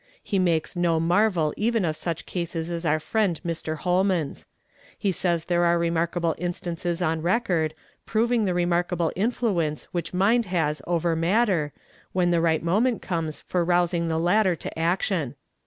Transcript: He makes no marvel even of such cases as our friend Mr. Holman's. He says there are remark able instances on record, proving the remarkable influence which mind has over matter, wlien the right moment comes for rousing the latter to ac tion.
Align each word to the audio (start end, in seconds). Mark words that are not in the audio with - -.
He 0.23 0.39
makes 0.39 0.75
no 0.75 0.99
marvel 0.99 1.53
even 1.55 1.85
of 1.85 1.95
such 1.95 2.25
cases 2.25 2.71
as 2.71 2.85
our 2.87 2.99
friend 2.99 3.39
Mr. 3.45 3.77
Holman's. 3.77 4.47
He 4.97 5.11
says 5.11 5.45
there 5.45 5.63
are 5.63 5.77
remark 5.77 6.13
able 6.17 6.33
instances 6.39 7.03
on 7.03 7.21
record, 7.21 7.75
proving 8.07 8.45
the 8.45 8.55
remarkable 8.55 9.11
influence 9.15 9.83
which 9.91 10.11
mind 10.11 10.45
has 10.45 10.81
over 10.87 11.15
matter, 11.15 11.71
wlien 12.15 12.31
the 12.31 12.41
right 12.41 12.63
moment 12.63 13.03
comes 13.03 13.41
for 13.41 13.63
rousing 13.63 14.07
the 14.07 14.17
latter 14.17 14.55
to 14.55 14.69
ac 14.75 15.03
tion. 15.03 15.35